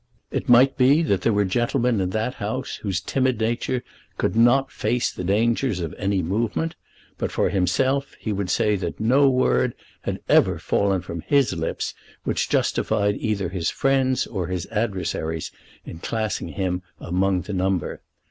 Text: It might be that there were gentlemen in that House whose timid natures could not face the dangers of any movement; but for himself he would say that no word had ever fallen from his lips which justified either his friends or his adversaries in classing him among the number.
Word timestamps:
It 0.31 0.49
might 0.49 0.77
be 0.79 1.03
that 1.03 1.21
there 1.21 1.31
were 1.31 1.45
gentlemen 1.45 2.01
in 2.01 2.09
that 2.09 2.33
House 2.41 2.77
whose 2.77 2.99
timid 2.99 3.39
natures 3.39 3.83
could 4.17 4.35
not 4.35 4.71
face 4.71 5.11
the 5.11 5.23
dangers 5.23 5.79
of 5.79 5.93
any 5.99 6.23
movement; 6.23 6.75
but 7.19 7.31
for 7.31 7.49
himself 7.51 8.15
he 8.19 8.33
would 8.33 8.49
say 8.49 8.75
that 8.77 8.99
no 8.99 9.29
word 9.29 9.75
had 10.01 10.19
ever 10.27 10.57
fallen 10.57 11.01
from 11.01 11.21
his 11.21 11.53
lips 11.53 11.93
which 12.23 12.49
justified 12.49 13.15
either 13.19 13.49
his 13.49 13.69
friends 13.69 14.25
or 14.25 14.47
his 14.47 14.65
adversaries 14.71 15.51
in 15.85 15.99
classing 15.99 16.47
him 16.47 16.81
among 16.99 17.41
the 17.41 17.53
number. 17.53 18.01